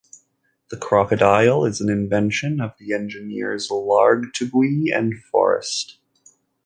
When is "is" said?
1.63-1.79